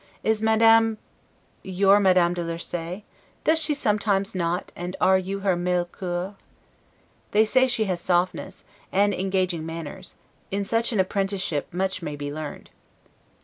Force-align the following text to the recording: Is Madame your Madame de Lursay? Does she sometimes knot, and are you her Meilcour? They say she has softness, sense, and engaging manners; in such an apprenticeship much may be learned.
Is 0.23 0.41
Madame 0.41 0.97
your 1.61 1.99
Madame 1.99 2.33
de 2.33 2.43
Lursay? 2.43 3.03
Does 3.43 3.59
she 3.59 3.75
sometimes 3.75 4.33
knot, 4.33 4.71
and 4.75 4.95
are 4.99 5.19
you 5.19 5.41
her 5.41 5.55
Meilcour? 5.55 6.33
They 7.29 7.45
say 7.45 7.67
she 7.67 7.83
has 7.83 8.01
softness, 8.01 8.55
sense, 8.61 8.65
and 8.91 9.13
engaging 9.13 9.63
manners; 9.63 10.15
in 10.49 10.65
such 10.65 10.91
an 10.91 10.99
apprenticeship 10.99 11.71
much 11.71 12.01
may 12.01 12.15
be 12.15 12.33
learned. 12.33 12.71